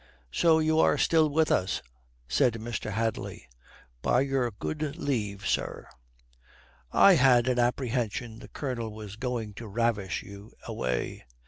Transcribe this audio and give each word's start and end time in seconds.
"So 0.31 0.57
you 0.57 0.79
are 0.79 0.97
still 0.97 1.29
with 1.29 1.51
us," 1.51 1.83
said 2.27 2.53
Mr. 2.53 2.89
Hadley. 2.93 3.47
"By 4.01 4.21
your 4.21 4.49
good 4.49 4.95
leave, 4.97 5.45
sir." 5.45 5.87
"I 6.91 7.13
had 7.13 7.47
an 7.47 7.59
apprehension 7.59 8.39
the 8.39 8.47
Colonel 8.47 8.91
was 8.91 9.15
going 9.15 9.53
to 9.53 9.67
ravish 9.67 10.23
you 10.23 10.53
away." 10.65 11.23